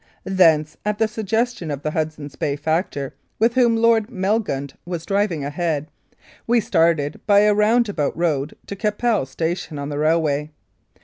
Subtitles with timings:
[0.25, 5.45] Thence, at the suggestion of the Hudson's Bay factor, with whom Lord Melgund was driving
[5.45, 5.89] ahead,
[6.47, 10.49] we started by a roundabout road to Qu'Appelle station on the railway.